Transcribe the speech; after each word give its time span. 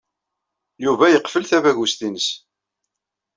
Yuba 0.83 1.05
yeqfel 1.09 1.43
tabagust-nnes. 1.45 2.27